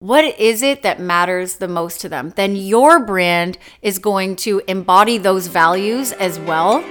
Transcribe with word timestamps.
what 0.00 0.24
is 0.40 0.62
it 0.62 0.80
that 0.80 0.98
matters 0.98 1.56
the 1.56 1.68
most 1.68 2.00
to 2.00 2.08
them? 2.08 2.32
Then 2.34 2.56
your 2.56 3.04
brand 3.04 3.58
is 3.82 3.98
going 3.98 4.36
to 4.36 4.62
embody 4.66 5.18
those 5.18 5.46
values 5.46 6.12
as 6.12 6.38
well. 6.38 6.82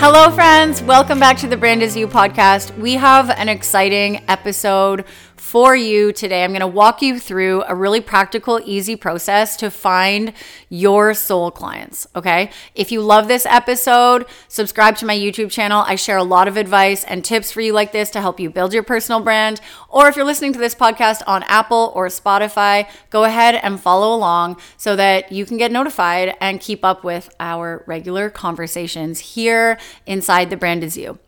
Hello, 0.00 0.30
friends. 0.30 0.80
Welcome 0.80 1.18
back 1.18 1.38
to 1.38 1.48
the 1.48 1.56
Brand 1.56 1.82
Is 1.82 1.96
You 1.96 2.06
podcast. 2.06 2.78
We 2.78 2.94
have 2.94 3.30
an 3.30 3.48
exciting 3.48 4.22
episode 4.28 5.04
for 5.34 5.74
you 5.74 6.12
today. 6.12 6.44
I'm 6.44 6.50
going 6.50 6.60
to 6.60 6.68
walk 6.68 7.02
you 7.02 7.18
through 7.18 7.64
a 7.66 7.74
really 7.74 8.00
practical, 8.00 8.60
easy 8.64 8.94
process 8.94 9.56
to 9.56 9.72
find 9.72 10.34
your 10.68 11.14
soul 11.14 11.50
clients. 11.50 12.06
Okay. 12.14 12.50
If 12.76 12.92
you 12.92 13.00
love 13.00 13.26
this 13.26 13.44
episode, 13.44 14.26
subscribe 14.46 14.96
to 14.98 15.06
my 15.06 15.16
YouTube 15.16 15.50
channel. 15.50 15.82
I 15.86 15.96
share 15.96 16.16
a 16.16 16.22
lot 16.22 16.46
of 16.46 16.56
advice 16.56 17.02
and 17.02 17.24
tips 17.24 17.50
for 17.50 17.60
you 17.60 17.72
like 17.72 17.90
this 17.90 18.10
to 18.10 18.20
help 18.20 18.38
you 18.38 18.50
build 18.50 18.72
your 18.72 18.84
personal 18.84 19.20
brand. 19.20 19.60
Or 19.88 20.08
if 20.08 20.16
you're 20.16 20.24
listening 20.24 20.52
to 20.52 20.58
this 20.58 20.74
podcast 20.74 21.22
on 21.26 21.42
Apple 21.44 21.92
or 21.94 22.08
Spotify, 22.08 22.88
go 23.10 23.24
ahead 23.24 23.54
and 23.54 23.80
follow 23.80 24.14
along 24.14 24.60
so 24.76 24.94
that 24.96 25.32
you 25.32 25.46
can 25.46 25.56
get 25.56 25.72
notified 25.72 26.36
and 26.40 26.60
keep 26.60 26.84
up 26.84 27.04
with 27.04 27.34
our 27.40 27.84
regular 27.86 28.28
conversations 28.28 29.20
here 29.20 29.78
inside 30.06 30.50
the 30.50 30.56
Brand 30.56 30.84
Is 30.84 30.96
You. 30.96 31.18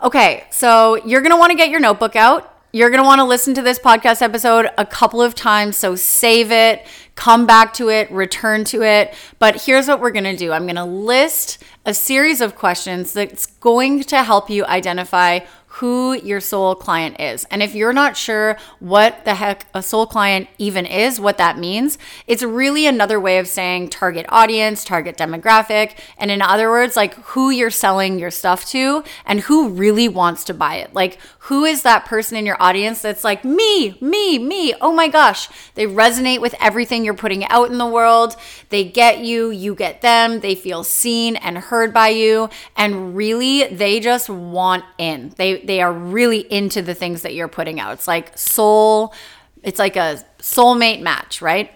Okay, 0.00 0.46
so 0.50 1.04
you're 1.04 1.22
gonna 1.22 1.38
wanna 1.38 1.56
get 1.56 1.70
your 1.70 1.80
notebook 1.80 2.14
out 2.14 2.54
you're 2.70 2.90
going 2.90 3.02
to 3.02 3.06
want 3.06 3.18
to 3.18 3.24
listen 3.24 3.54
to 3.54 3.62
this 3.62 3.78
podcast 3.78 4.20
episode 4.20 4.68
a 4.76 4.84
couple 4.84 5.22
of 5.22 5.34
times. 5.34 5.76
So 5.76 5.96
save 5.96 6.52
it, 6.52 6.86
come 7.14 7.46
back 7.46 7.72
to 7.74 7.88
it, 7.88 8.10
return 8.10 8.64
to 8.64 8.82
it. 8.82 9.14
But 9.38 9.62
here's 9.62 9.88
what 9.88 10.00
we're 10.00 10.10
going 10.10 10.24
to 10.24 10.36
do 10.36 10.52
I'm 10.52 10.64
going 10.64 10.76
to 10.76 10.84
list 10.84 11.62
a 11.86 11.94
series 11.94 12.42
of 12.42 12.56
questions 12.56 13.14
that's 13.14 13.46
going 13.46 14.02
to 14.04 14.22
help 14.22 14.50
you 14.50 14.66
identify 14.66 15.40
who 15.78 16.14
your 16.14 16.40
soul 16.40 16.74
client 16.74 17.20
is. 17.20 17.44
And 17.50 17.62
if 17.62 17.74
you're 17.74 17.92
not 17.92 18.16
sure 18.16 18.56
what 18.80 19.24
the 19.24 19.36
heck 19.36 19.66
a 19.72 19.82
soul 19.82 20.06
client 20.06 20.48
even 20.58 20.84
is, 20.86 21.20
what 21.20 21.38
that 21.38 21.56
means, 21.56 21.98
it's 22.26 22.42
really 22.42 22.86
another 22.86 23.20
way 23.20 23.38
of 23.38 23.46
saying 23.46 23.90
target 23.90 24.26
audience, 24.28 24.84
target 24.84 25.16
demographic, 25.16 25.96
and 26.18 26.30
in 26.30 26.42
other 26.42 26.68
words, 26.68 26.96
like 26.96 27.14
who 27.14 27.50
you're 27.50 27.70
selling 27.70 28.18
your 28.18 28.30
stuff 28.30 28.64
to 28.70 29.04
and 29.24 29.40
who 29.40 29.68
really 29.68 30.08
wants 30.08 30.42
to 30.44 30.54
buy 30.54 30.76
it. 30.76 30.94
Like 30.94 31.18
who 31.48 31.64
is 31.64 31.80
that 31.82 32.04
person 32.04 32.36
in 32.36 32.44
your 32.44 32.62
audience 32.62 33.00
that's 33.00 33.24
like, 33.24 33.42
me, 33.42 33.96
me, 34.02 34.38
me, 34.38 34.74
oh 34.82 34.92
my 34.92 35.08
gosh. 35.08 35.48
They 35.76 35.86
resonate 35.86 36.42
with 36.42 36.54
everything 36.60 37.06
you're 37.06 37.14
putting 37.14 37.46
out 37.46 37.70
in 37.70 37.78
the 37.78 37.86
world. 37.86 38.36
They 38.68 38.84
get 38.84 39.20
you, 39.20 39.50
you 39.50 39.74
get 39.74 40.02
them. 40.02 40.40
They 40.40 40.54
feel 40.54 40.84
seen 40.84 41.36
and 41.36 41.56
heard 41.56 41.94
by 41.94 42.08
you. 42.08 42.50
And 42.76 43.16
really, 43.16 43.66
they 43.68 43.98
just 43.98 44.28
want 44.28 44.84
in. 44.98 45.32
They, 45.36 45.62
they 45.68 45.80
are 45.80 45.92
really 45.92 46.40
into 46.52 46.82
the 46.82 46.94
things 46.94 47.22
that 47.22 47.34
you're 47.34 47.48
putting 47.48 47.78
out. 47.78 47.92
It's 47.92 48.08
like 48.08 48.36
soul, 48.36 49.14
it's 49.62 49.78
like 49.78 49.96
a 49.96 50.24
soulmate 50.38 51.02
match, 51.02 51.42
right? 51.42 51.70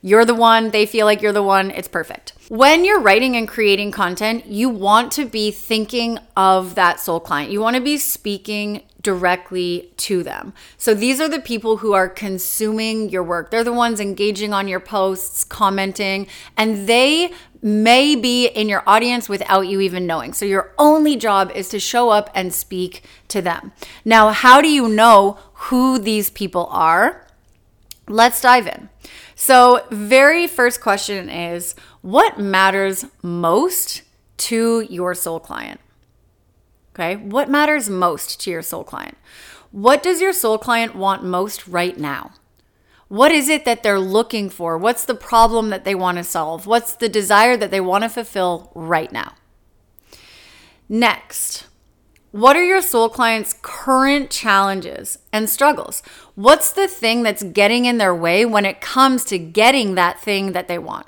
You're 0.00 0.24
the 0.24 0.34
one, 0.34 0.70
they 0.70 0.86
feel 0.86 1.06
like 1.06 1.22
you're 1.22 1.32
the 1.32 1.42
one, 1.42 1.70
it's 1.70 1.88
perfect. 1.88 2.32
When 2.48 2.84
you're 2.84 3.00
writing 3.00 3.36
and 3.36 3.46
creating 3.46 3.92
content, 3.92 4.46
you 4.46 4.68
want 4.68 5.12
to 5.12 5.24
be 5.24 5.50
thinking 5.50 6.18
of 6.36 6.74
that 6.74 6.98
soul 6.98 7.20
client. 7.20 7.52
You 7.52 7.60
want 7.60 7.76
to 7.76 7.82
be 7.82 7.98
speaking 7.98 8.82
directly 9.00 9.92
to 9.98 10.22
them. 10.22 10.54
So 10.76 10.94
these 10.94 11.20
are 11.20 11.28
the 11.28 11.40
people 11.40 11.78
who 11.78 11.92
are 11.92 12.08
consuming 12.08 13.10
your 13.10 13.22
work. 13.22 13.50
They're 13.50 13.64
the 13.64 13.72
ones 13.72 14.00
engaging 14.00 14.52
on 14.52 14.68
your 14.68 14.80
posts, 14.80 15.44
commenting, 15.44 16.26
and 16.56 16.88
they 16.88 17.32
may 17.62 18.16
be 18.16 18.46
in 18.46 18.68
your 18.68 18.82
audience 18.86 19.28
without 19.28 19.62
you 19.62 19.80
even 19.80 20.06
knowing. 20.06 20.32
So 20.32 20.44
your 20.44 20.74
only 20.78 21.16
job 21.16 21.52
is 21.54 21.68
to 21.68 21.78
show 21.78 22.10
up 22.10 22.28
and 22.34 22.52
speak 22.52 23.04
to 23.28 23.40
them. 23.40 23.72
Now, 24.04 24.30
how 24.30 24.60
do 24.60 24.68
you 24.68 24.88
know 24.88 25.38
who 25.54 25.98
these 25.98 26.28
people 26.28 26.66
are? 26.70 27.26
Let's 28.08 28.40
dive 28.40 28.66
in. 28.66 28.88
So, 29.36 29.86
very 29.90 30.46
first 30.46 30.80
question 30.80 31.28
is 31.28 31.74
what 32.00 32.38
matters 32.38 33.06
most 33.22 34.02
to 34.38 34.86
your 34.90 35.14
soul 35.14 35.40
client? 35.40 35.80
Okay. 36.94 37.16
What 37.16 37.48
matters 37.48 37.88
most 37.88 38.40
to 38.40 38.50
your 38.50 38.62
soul 38.62 38.84
client? 38.84 39.16
What 39.70 40.02
does 40.02 40.20
your 40.20 40.32
soul 40.32 40.58
client 40.58 40.94
want 40.94 41.24
most 41.24 41.66
right 41.66 41.96
now? 41.96 42.32
What 43.12 43.30
is 43.30 43.50
it 43.50 43.66
that 43.66 43.82
they're 43.82 44.00
looking 44.00 44.48
for? 44.48 44.78
What's 44.78 45.04
the 45.04 45.14
problem 45.14 45.68
that 45.68 45.84
they 45.84 45.94
want 45.94 46.16
to 46.16 46.24
solve? 46.24 46.66
What's 46.66 46.94
the 46.94 47.10
desire 47.10 47.58
that 47.58 47.70
they 47.70 47.78
want 47.78 48.04
to 48.04 48.08
fulfill 48.08 48.72
right 48.74 49.12
now? 49.12 49.34
Next, 50.88 51.66
what 52.30 52.56
are 52.56 52.64
your 52.64 52.80
soul 52.80 53.10
clients' 53.10 53.54
current 53.60 54.30
challenges 54.30 55.18
and 55.30 55.50
struggles? 55.50 56.02
What's 56.36 56.72
the 56.72 56.88
thing 56.88 57.22
that's 57.22 57.42
getting 57.42 57.84
in 57.84 57.98
their 57.98 58.14
way 58.14 58.46
when 58.46 58.64
it 58.64 58.80
comes 58.80 59.26
to 59.26 59.38
getting 59.38 59.94
that 59.94 60.18
thing 60.18 60.52
that 60.52 60.66
they 60.66 60.78
want? 60.78 61.06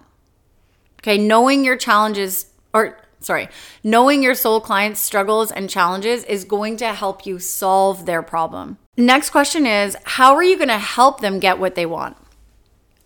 Okay, 1.01 1.17
knowing 1.17 1.65
your 1.65 1.79
challenges 1.79 2.53
or 2.75 2.99
sorry, 3.21 3.49
knowing 3.83 4.23
your 4.23 4.35
soul 4.35 4.61
client's 4.61 5.01
struggles 5.01 5.51
and 5.51 5.71
challenges 5.71 6.23
is 6.25 6.45
going 6.45 6.77
to 6.77 6.93
help 6.93 7.25
you 7.25 7.39
solve 7.39 8.05
their 8.05 8.23
problem. 8.23 8.77
Next 8.97 9.31
question 9.31 9.67
is 9.67 9.97
how 10.05 10.35
are 10.35 10.43
you 10.43 10.57
going 10.57 10.69
to 10.69 10.79
help 10.79 11.21
them 11.21 11.41
get 11.41 11.59
what 11.59 11.75
they 11.75 11.87
want? 11.87 12.17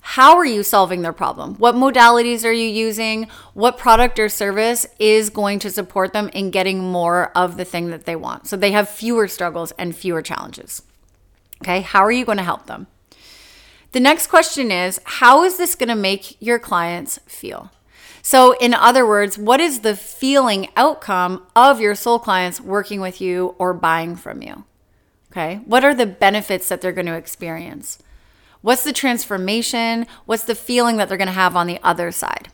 How 0.01 0.37
are 0.37 0.45
you 0.45 0.63
solving 0.63 1.03
their 1.03 1.13
problem? 1.13 1.55
What 1.57 1.75
modalities 1.75 2.45
are 2.45 2.53
you 2.53 2.69
using? 2.69 3.29
What 3.55 3.79
product 3.79 4.19
or 4.19 4.29
service 4.29 4.87
is 4.99 5.31
going 5.31 5.59
to 5.61 5.71
support 5.71 6.13
them 6.13 6.29
in 6.33 6.51
getting 6.51 6.81
more 6.81 7.31
of 7.35 7.57
the 7.57 7.65
thing 7.65 7.91
that 7.91 8.05
they 8.05 8.17
want? 8.17 8.47
So 8.47 8.57
they 8.57 8.73
have 8.73 8.89
fewer 8.89 9.29
struggles 9.29 9.73
and 9.73 9.97
fewer 9.97 10.23
challenges. 10.23 10.83
Okay, 11.63 11.81
how 11.81 12.01
are 12.01 12.13
you 12.13 12.25
going 12.25 12.39
to 12.39 12.45
help 12.45 12.67
them? 12.67 12.87
The 13.93 14.01
next 14.01 14.29
question 14.29 14.71
is 14.71 15.01
how 15.05 15.43
is 15.45 15.57
this 15.57 15.75
going 15.75 15.89
to 15.89 15.95
make 15.95 16.41
your 16.41 16.59
clients 16.59 17.19
feel? 17.27 17.71
So, 18.21 18.57
in 18.59 18.75
other 18.75 19.07
words, 19.07 19.39
what 19.39 19.61
is 19.61 19.81
the 19.81 19.97
feeling 19.97 20.69
outcome 20.77 21.47
of 21.57 21.81
your 21.81 21.95
soul 21.95 22.19
clients 22.19 22.61
working 22.61 23.01
with 23.01 23.21
you 23.21 23.55
or 23.59 23.73
buying 23.73 24.17
from 24.17 24.43
you? 24.43 24.65
Okay. 25.31 25.61
What 25.67 25.85
are 25.85 25.95
the 25.95 26.07
benefits 26.07 26.69
that 26.69 26.81
they're 26.81 26.93
going 26.93 27.07
to 27.07 27.15
experience? 27.15 27.99
What's 28.61 28.85
the 28.85 28.93
transformation? 28.93 30.07
What's 30.27 30.45
the 30.45 30.55
feeling 30.55 30.97
that 30.97 31.09
they're 31.09 31.19
going 31.19 31.29
to 31.29 31.33
have 31.33 31.55
on 31.55 31.67
the 31.67 31.81
other 31.83 32.11
side? 32.11 32.49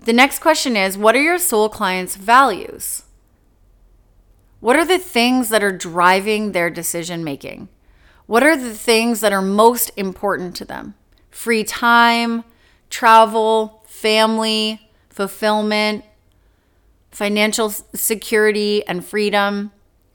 The 0.00 0.12
next 0.12 0.40
question 0.40 0.76
is 0.76 0.98
What 0.98 1.14
are 1.14 1.22
your 1.22 1.38
soul 1.38 1.68
clients' 1.68 2.16
values? 2.16 3.04
What 4.60 4.76
are 4.76 4.84
the 4.84 4.98
things 4.98 5.48
that 5.48 5.62
are 5.62 5.76
driving 5.76 6.52
their 6.52 6.68
decision 6.68 7.24
making? 7.24 7.68
What 8.26 8.42
are 8.42 8.56
the 8.56 8.74
things 8.74 9.20
that 9.20 9.32
are 9.32 9.42
most 9.42 9.90
important 9.96 10.54
to 10.56 10.64
them? 10.64 10.94
Free 11.30 11.64
time, 11.64 12.44
travel, 12.90 13.82
family, 13.86 14.90
fulfillment, 15.08 16.04
financial 17.10 17.70
security 17.70 18.86
and 18.86 19.04
freedom, 19.04 19.72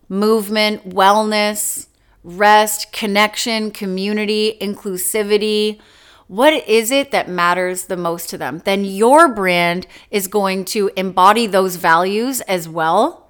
movement, 0.09 0.89
wellness, 0.89 1.87
rest, 2.23 2.91
connection, 2.91 3.71
community, 3.71 4.57
inclusivity. 4.61 5.79
What 6.27 6.53
is 6.67 6.91
it 6.91 7.11
that 7.11 7.29
matters 7.29 7.85
the 7.85 7.97
most 7.97 8.29
to 8.31 8.37
them? 8.37 8.61
Then 8.65 8.83
your 8.83 9.27
brand 9.27 9.85
is 10.09 10.27
going 10.27 10.65
to 10.65 10.89
embody 10.95 11.45
those 11.45 11.75
values 11.75 12.41
as 12.41 12.67
well 12.67 13.25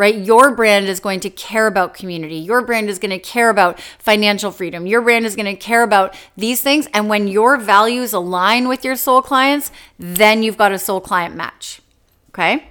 right? 0.00 0.16
Your 0.16 0.54
brand 0.54 0.86
is 0.86 0.98
going 0.98 1.20
to 1.20 1.28
care 1.28 1.66
about 1.66 1.92
community. 1.92 2.36
Your 2.36 2.62
brand 2.62 2.88
is 2.88 2.98
going 2.98 3.10
to 3.10 3.18
care 3.18 3.50
about 3.50 3.78
financial 3.98 4.50
freedom. 4.50 4.86
Your 4.86 5.02
brand 5.02 5.26
is 5.26 5.36
going 5.36 5.44
to 5.44 5.54
care 5.54 5.82
about 5.82 6.16
these 6.38 6.62
things. 6.62 6.88
And 6.94 7.10
when 7.10 7.28
your 7.28 7.58
values 7.58 8.14
align 8.14 8.66
with 8.66 8.82
your 8.82 8.96
soul 8.96 9.20
clients, 9.20 9.70
then 9.98 10.42
you've 10.42 10.56
got 10.56 10.72
a 10.72 10.78
soul 10.78 11.02
client 11.02 11.36
match. 11.36 11.82
Okay. 12.30 12.69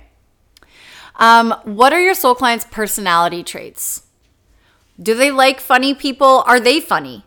Um, 1.19 1.53
what 1.65 1.93
are 1.93 2.01
your 2.01 2.15
soul 2.15 2.33
clients' 2.33 2.65
personality 2.65 3.43
traits? 3.43 4.03
Do 5.01 5.13
they 5.13 5.31
like 5.31 5.59
funny 5.59 5.93
people? 5.93 6.43
Are 6.47 6.59
they 6.59 6.79
funny? 6.79 7.25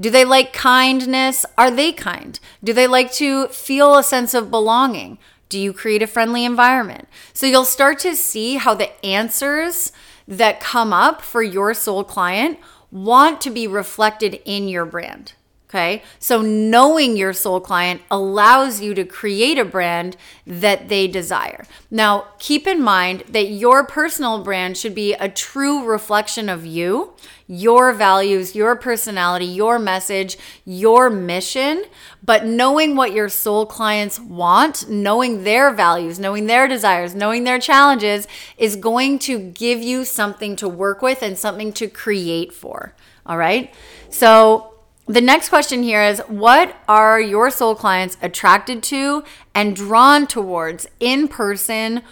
Do 0.00 0.10
they 0.10 0.24
like 0.24 0.52
kindness? 0.52 1.46
Are 1.56 1.70
they 1.70 1.92
kind? 1.92 2.40
Do 2.64 2.72
they 2.72 2.86
like 2.86 3.12
to 3.12 3.48
feel 3.48 3.96
a 3.96 4.02
sense 4.02 4.34
of 4.34 4.50
belonging? 4.50 5.18
Do 5.48 5.60
you 5.60 5.72
create 5.72 6.02
a 6.02 6.06
friendly 6.06 6.44
environment? 6.44 7.06
So 7.32 7.46
you'll 7.46 7.64
start 7.64 7.98
to 8.00 8.16
see 8.16 8.56
how 8.56 8.74
the 8.74 9.04
answers 9.04 9.92
that 10.26 10.58
come 10.58 10.92
up 10.92 11.22
for 11.22 11.42
your 11.42 11.74
soul 11.74 12.02
client 12.02 12.58
want 12.90 13.40
to 13.42 13.50
be 13.50 13.66
reflected 13.66 14.40
in 14.44 14.68
your 14.68 14.86
brand. 14.86 15.34
Okay. 15.74 16.04
So 16.20 16.40
knowing 16.40 17.16
your 17.16 17.32
soul 17.32 17.58
client 17.58 18.00
allows 18.08 18.80
you 18.80 18.94
to 18.94 19.04
create 19.04 19.58
a 19.58 19.64
brand 19.64 20.16
that 20.46 20.88
they 20.88 21.08
desire. 21.08 21.66
Now, 21.90 22.28
keep 22.38 22.68
in 22.68 22.80
mind 22.80 23.24
that 23.28 23.48
your 23.48 23.84
personal 23.84 24.44
brand 24.44 24.76
should 24.76 24.94
be 24.94 25.14
a 25.14 25.28
true 25.28 25.84
reflection 25.84 26.48
of 26.48 26.64
you, 26.64 27.14
your 27.48 27.92
values, 27.92 28.54
your 28.54 28.76
personality, 28.76 29.46
your 29.46 29.80
message, 29.80 30.38
your 30.64 31.10
mission. 31.10 31.86
But 32.22 32.46
knowing 32.46 32.94
what 32.94 33.12
your 33.12 33.28
soul 33.28 33.66
clients 33.66 34.20
want, 34.20 34.88
knowing 34.88 35.42
their 35.42 35.72
values, 35.72 36.20
knowing 36.20 36.46
their 36.46 36.68
desires, 36.68 37.16
knowing 37.16 37.42
their 37.42 37.58
challenges 37.58 38.28
is 38.56 38.76
going 38.76 39.18
to 39.20 39.40
give 39.40 39.82
you 39.82 40.04
something 40.04 40.54
to 40.54 40.68
work 40.68 41.02
with 41.02 41.20
and 41.20 41.36
something 41.36 41.72
to 41.72 41.88
create 41.88 42.52
for. 42.52 42.94
All 43.26 43.36
right. 43.36 43.74
So, 44.08 44.73
the 45.06 45.20
next 45.20 45.48
question 45.48 45.82
here 45.82 46.02
is 46.02 46.20
What 46.28 46.76
are 46.88 47.20
your 47.20 47.50
soul 47.50 47.74
clients 47.74 48.16
attracted 48.22 48.82
to 48.84 49.24
and 49.54 49.76
drawn 49.76 50.26
towards 50.26 50.86
in 51.00 51.28
person 51.28 52.02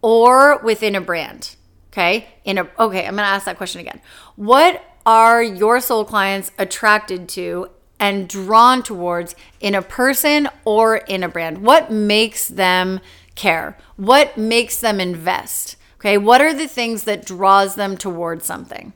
or 0.00 0.58
within 0.58 0.94
a 0.94 1.00
brand? 1.00 1.56
Okay. 1.92 2.28
In 2.44 2.58
a 2.58 2.68
okay, 2.78 3.06
I'm 3.06 3.16
gonna 3.16 3.28
ask 3.28 3.44
that 3.44 3.56
question 3.56 3.80
again. 3.80 4.00
What 4.36 4.84
are 5.06 5.42
your 5.42 5.80
soul 5.80 6.04
clients 6.04 6.50
attracted 6.58 7.28
to 7.30 7.68
and 8.00 8.28
drawn 8.28 8.82
towards 8.82 9.36
in 9.60 9.74
a 9.74 9.82
person 9.82 10.48
or 10.64 10.96
in 10.96 11.22
a 11.22 11.28
brand? 11.28 11.58
What 11.58 11.92
makes 11.92 12.48
them 12.48 13.00
care? 13.36 13.78
What 13.96 14.36
makes 14.36 14.80
them 14.80 15.00
invest? 15.00 15.76
Okay, 15.96 16.18
what 16.18 16.40
are 16.40 16.52
the 16.52 16.66
things 16.66 17.04
that 17.04 17.24
draws 17.24 17.76
them 17.76 17.96
towards 17.96 18.44
something? 18.44 18.92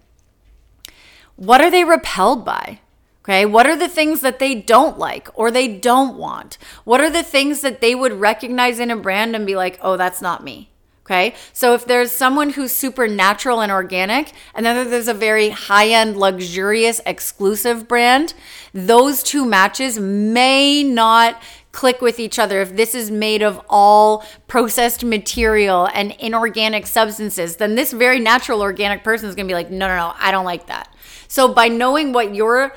What 1.37 1.61
are 1.61 1.71
they 1.71 1.85
repelled 1.85 2.45
by? 2.45 2.81
Okay, 3.27 3.45
what 3.45 3.67
are 3.67 3.75
the 3.75 3.89
things 3.89 4.21
that 4.21 4.39
they 4.39 4.55
don't 4.55 5.01
like 5.01 5.29
or 5.35 5.51
they 5.51 5.67
don't 5.67 6.17
want? 6.17 6.59
What 6.85 7.01
are 7.01 7.11
the 7.11 7.25
things 7.25 7.61
that 7.63 7.81
they 7.81 7.93
would 7.93 8.13
recognize 8.13 8.79
in 8.79 8.89
a 8.89 8.97
brand 8.97 9.35
and 9.35 9.45
be 9.45 9.57
like, 9.57 9.81
oh, 9.83 9.97
that's 9.97 10.23
not 10.23 10.45
me? 10.45 10.71
Okay, 11.05 11.35
so 11.53 11.75
if 11.75 11.85
there's 11.85 12.13
someone 12.13 12.51
who's 12.51 12.71
super 12.73 13.09
natural 13.09 13.61
and 13.61 13.73
organic, 13.73 14.33
and 14.55 14.65
then 14.65 14.91
there's 14.91 15.09
a 15.09 15.15
very 15.15 15.51
high 15.51 15.89
end, 15.89 16.17
luxurious, 16.17 17.01
exclusive 17.05 17.89
brand, 17.89 18.35
those 18.73 19.25
two 19.25 19.45
matches 19.45 19.99
may 19.99 20.85
not 20.85 21.41
click 21.73 22.01
with 22.01 22.19
each 22.19 22.39
other 22.39 22.61
if 22.61 22.75
this 22.75 22.95
is 22.95 23.11
made 23.11 23.43
of 23.43 23.61
all 23.69 24.25
processed 24.47 25.05
material 25.05 25.89
and 25.93 26.13
inorganic 26.13 26.87
substances 26.87 27.57
then 27.57 27.75
this 27.75 27.93
very 27.93 28.19
natural 28.19 28.63
organic 28.63 29.05
person 29.05 29.29
is 29.29 29.35
going 29.35 29.47
to 29.47 29.51
be 29.51 29.55
like 29.55 29.71
no 29.71 29.87
no 29.87 29.95
no 29.95 30.15
i 30.19 30.31
don't 30.31 30.47
like 30.47 30.69
that 30.69 30.91
so 31.29 31.53
by 31.53 31.69
knowing 31.69 32.15
what 32.15 32.35
your 32.35 32.73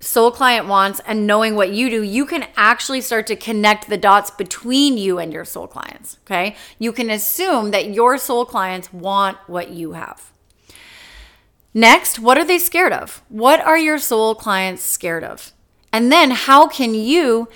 soul 0.00 0.30
client 0.30 0.66
wants 0.66 1.00
and 1.06 1.26
knowing 1.26 1.54
what 1.54 1.70
you 1.72 1.90
do, 1.90 2.02
you 2.02 2.24
can 2.26 2.46
actually 2.56 3.02
start 3.02 3.26
to 3.28 3.36
connect 3.36 3.88
the 3.88 3.98
dots 3.98 4.30
between 4.30 4.96
you 4.96 5.18
and 5.18 5.32
your 5.32 5.44
soul 5.44 5.66
clients. 5.66 6.18
Okay. 6.26 6.56
You 6.78 6.92
can 6.92 7.10
assume 7.10 7.70
that 7.70 7.90
your 7.90 8.18
soul 8.18 8.44
clients 8.44 8.92
want 8.92 9.36
what 9.46 9.70
you 9.70 9.92
have. 9.92 10.32
Next, 11.72 12.18
what 12.18 12.36
are 12.36 12.44
they 12.44 12.58
scared 12.58 12.92
of? 12.92 13.22
What 13.28 13.60
are 13.60 13.78
your 13.78 13.98
soul 13.98 14.34
clients 14.34 14.82
scared 14.82 15.22
of? 15.22 15.52
And 15.92 16.10
then 16.10 16.32
how 16.32 16.66
can 16.66 16.94
you 16.94 17.48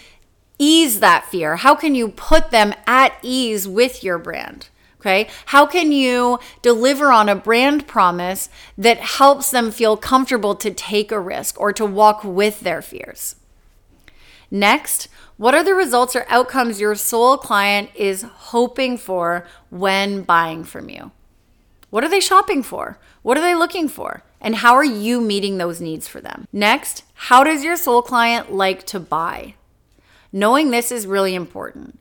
ease 0.58 1.00
that 1.00 1.26
fear? 1.26 1.56
How 1.56 1.75
can 1.75 1.94
you 1.94 2.11
put 2.11 2.50
them 2.50 2.75
at 2.87 3.19
ease 3.23 3.67
with 3.67 4.05
your 4.05 4.19
brand? 4.19 4.69
Okay. 5.05 5.29
How 5.47 5.67
can 5.67 5.93
you 5.93 6.39
deliver 6.62 7.12
on 7.12 7.29
a 7.29 7.37
brand 7.37 7.87
promise 7.87 8.49
that 8.79 9.01
helps 9.01 9.51
them 9.51 9.71
feel 9.71 9.99
comfortable 9.99 10.55
to 10.55 10.71
take 10.71 11.12
a 11.12 11.21
risk 11.21 11.61
or 11.61 11.75
to 11.75 11.85
walk 11.85 12.25
with 12.25 12.61
their 12.61 12.81
fears? 12.81 13.37
Next, 14.51 15.09
what 15.37 15.55
are 15.55 15.62
the 15.62 15.75
results 15.75 16.17
or 16.17 16.25
outcomes 16.31 16.81
your 16.81 16.95
soul 16.95 17.37
client 17.37 17.91
is 17.95 18.23
hoping 18.23 18.97
for 18.97 19.47
when 19.69 20.23
buying 20.23 20.65
from 20.65 20.89
you? 20.89 21.11
What 21.91 22.03
are 22.03 22.09
they 22.09 22.21
shopping 22.21 22.62
for? 22.62 22.99
What 23.21 23.37
are 23.37 23.43
they 23.43 23.55
looking 23.55 23.89
for? 23.89 24.23
And 24.41 24.57
how 24.57 24.73
are 24.73 24.85
you 24.85 25.21
meeting 25.21 25.59
those 25.59 25.83
needs 25.83 26.09
for 26.09 26.23
them? 26.23 26.49
Next, 26.50 27.05
how 27.12 27.45
does 27.45 27.62
your 27.62 27.77
soul 27.77 28.00
client 28.00 28.55
like 28.55 28.87
to 28.87 29.00
buy? 29.00 29.55
Knowing 30.33 30.71
this 30.71 30.91
is 30.91 31.07
really 31.07 31.35
important. 31.35 32.00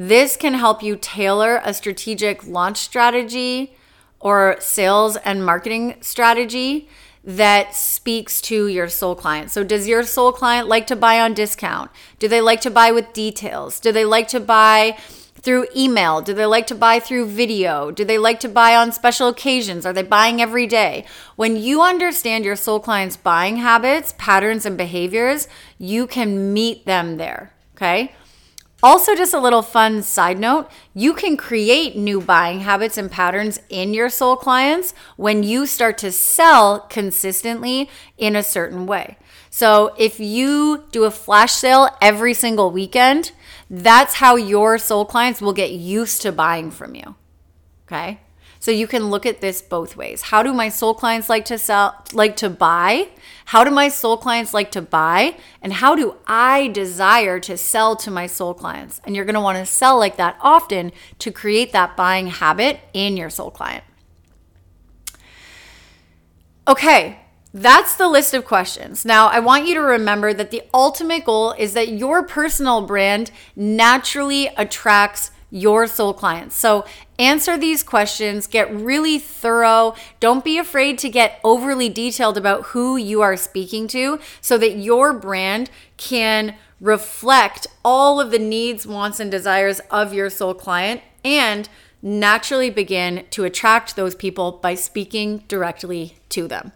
This 0.00 0.36
can 0.36 0.54
help 0.54 0.80
you 0.80 0.94
tailor 0.94 1.60
a 1.64 1.74
strategic 1.74 2.46
launch 2.46 2.76
strategy 2.76 3.74
or 4.20 4.54
sales 4.60 5.16
and 5.16 5.44
marketing 5.44 5.96
strategy 6.02 6.88
that 7.24 7.74
speaks 7.74 8.40
to 8.42 8.68
your 8.68 8.88
soul 8.88 9.16
client. 9.16 9.50
So, 9.50 9.64
does 9.64 9.88
your 9.88 10.04
soul 10.04 10.30
client 10.30 10.68
like 10.68 10.86
to 10.86 10.94
buy 10.94 11.18
on 11.20 11.34
discount? 11.34 11.90
Do 12.20 12.28
they 12.28 12.40
like 12.40 12.60
to 12.60 12.70
buy 12.70 12.92
with 12.92 13.12
details? 13.12 13.80
Do 13.80 13.90
they 13.90 14.04
like 14.04 14.28
to 14.28 14.38
buy 14.38 14.96
through 15.34 15.66
email? 15.74 16.20
Do 16.20 16.32
they 16.32 16.46
like 16.46 16.68
to 16.68 16.76
buy 16.76 17.00
through 17.00 17.26
video? 17.26 17.90
Do 17.90 18.04
they 18.04 18.18
like 18.18 18.38
to 18.40 18.48
buy 18.48 18.76
on 18.76 18.92
special 18.92 19.26
occasions? 19.26 19.84
Are 19.84 19.92
they 19.92 20.04
buying 20.04 20.40
every 20.40 20.68
day? 20.68 21.06
When 21.34 21.56
you 21.56 21.82
understand 21.82 22.44
your 22.44 22.54
soul 22.54 22.78
client's 22.78 23.16
buying 23.16 23.56
habits, 23.56 24.14
patterns, 24.16 24.64
and 24.64 24.78
behaviors, 24.78 25.48
you 25.76 26.06
can 26.06 26.52
meet 26.52 26.86
them 26.86 27.16
there. 27.16 27.52
Okay. 27.74 28.14
Also, 28.80 29.16
just 29.16 29.34
a 29.34 29.40
little 29.40 29.62
fun 29.62 30.02
side 30.02 30.38
note 30.38 30.70
you 30.94 31.12
can 31.12 31.36
create 31.36 31.96
new 31.96 32.20
buying 32.20 32.60
habits 32.60 32.96
and 32.96 33.10
patterns 33.10 33.58
in 33.68 33.92
your 33.92 34.08
soul 34.08 34.36
clients 34.36 34.94
when 35.16 35.42
you 35.42 35.66
start 35.66 35.98
to 35.98 36.12
sell 36.12 36.80
consistently 36.80 37.90
in 38.16 38.36
a 38.36 38.42
certain 38.42 38.86
way. 38.86 39.18
So, 39.50 39.94
if 39.98 40.20
you 40.20 40.84
do 40.92 41.04
a 41.04 41.10
flash 41.10 41.52
sale 41.52 41.88
every 42.00 42.34
single 42.34 42.70
weekend, 42.70 43.32
that's 43.68 44.14
how 44.14 44.36
your 44.36 44.78
soul 44.78 45.04
clients 45.04 45.42
will 45.42 45.52
get 45.52 45.72
used 45.72 46.22
to 46.22 46.30
buying 46.30 46.70
from 46.70 46.94
you. 46.94 47.16
Okay. 47.86 48.20
So 48.60 48.70
you 48.70 48.86
can 48.86 49.10
look 49.10 49.24
at 49.24 49.40
this 49.40 49.62
both 49.62 49.96
ways. 49.96 50.22
How 50.22 50.42
do 50.42 50.52
my 50.52 50.68
soul 50.68 50.94
clients 50.94 51.28
like 51.28 51.44
to 51.46 51.58
sell 51.58 52.04
like 52.12 52.36
to 52.36 52.50
buy? 52.50 53.08
How 53.46 53.64
do 53.64 53.70
my 53.70 53.88
soul 53.88 54.16
clients 54.16 54.52
like 54.52 54.70
to 54.72 54.82
buy? 54.82 55.36
And 55.62 55.74
how 55.74 55.94
do 55.94 56.16
I 56.26 56.68
desire 56.68 57.38
to 57.40 57.56
sell 57.56 57.96
to 57.96 58.10
my 58.10 58.26
soul 58.26 58.54
clients? 58.54 59.00
And 59.04 59.14
you're 59.14 59.24
going 59.24 59.34
to 59.34 59.40
want 59.40 59.58
to 59.58 59.66
sell 59.66 59.98
like 59.98 60.16
that 60.16 60.36
often 60.40 60.92
to 61.20 61.30
create 61.30 61.72
that 61.72 61.96
buying 61.96 62.26
habit 62.26 62.80
in 62.92 63.16
your 63.16 63.30
soul 63.30 63.50
client. 63.50 63.84
Okay, 66.66 67.20
that's 67.54 67.96
the 67.96 68.08
list 68.08 68.34
of 68.34 68.44
questions. 68.44 69.04
Now, 69.06 69.28
I 69.28 69.40
want 69.40 69.66
you 69.66 69.74
to 69.74 69.80
remember 69.80 70.34
that 70.34 70.50
the 70.50 70.62
ultimate 70.74 71.24
goal 71.24 71.52
is 71.52 71.72
that 71.72 71.88
your 71.88 72.22
personal 72.22 72.82
brand 72.82 73.30
naturally 73.56 74.48
attracts 74.48 75.30
your 75.50 75.86
soul 75.86 76.12
clients. 76.12 76.56
So 76.56 76.84
answer 77.18 77.56
these 77.56 77.82
questions, 77.82 78.46
get 78.46 78.72
really 78.72 79.18
thorough. 79.18 79.94
Don't 80.20 80.44
be 80.44 80.58
afraid 80.58 80.98
to 80.98 81.08
get 81.08 81.40
overly 81.42 81.88
detailed 81.88 82.36
about 82.36 82.66
who 82.66 82.96
you 82.96 83.22
are 83.22 83.36
speaking 83.36 83.88
to 83.88 84.20
so 84.40 84.58
that 84.58 84.76
your 84.76 85.12
brand 85.12 85.70
can 85.96 86.54
reflect 86.80 87.66
all 87.84 88.20
of 88.20 88.30
the 88.30 88.38
needs, 88.38 88.86
wants, 88.86 89.18
and 89.18 89.30
desires 89.30 89.80
of 89.90 90.14
your 90.14 90.30
soul 90.30 90.54
client 90.54 91.00
and 91.24 91.68
naturally 92.00 92.70
begin 92.70 93.24
to 93.30 93.44
attract 93.44 93.96
those 93.96 94.14
people 94.14 94.52
by 94.52 94.74
speaking 94.74 95.42
directly 95.48 96.16
to 96.28 96.46
them. 96.46 96.72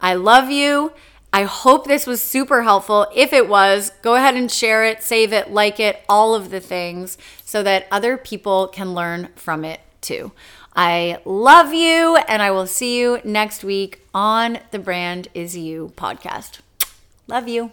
I 0.00 0.14
love 0.14 0.50
you. 0.50 0.92
I 1.38 1.44
hope 1.44 1.86
this 1.86 2.04
was 2.04 2.20
super 2.20 2.64
helpful. 2.64 3.06
If 3.14 3.32
it 3.32 3.48
was, 3.48 3.92
go 4.02 4.16
ahead 4.16 4.34
and 4.34 4.50
share 4.50 4.84
it, 4.84 5.04
save 5.04 5.32
it, 5.32 5.52
like 5.52 5.78
it, 5.78 6.02
all 6.08 6.34
of 6.34 6.50
the 6.50 6.58
things 6.58 7.16
so 7.44 7.62
that 7.62 7.86
other 7.92 8.16
people 8.16 8.66
can 8.66 8.92
learn 8.92 9.28
from 9.36 9.64
it 9.64 9.78
too. 10.00 10.32
I 10.74 11.18
love 11.24 11.72
you, 11.72 12.16
and 12.26 12.42
I 12.42 12.50
will 12.50 12.66
see 12.66 12.98
you 12.98 13.20
next 13.22 13.62
week 13.62 14.04
on 14.12 14.58
the 14.72 14.80
Brand 14.80 15.28
Is 15.32 15.56
You 15.56 15.92
podcast. 15.96 16.58
Love 17.28 17.46
you. 17.46 17.70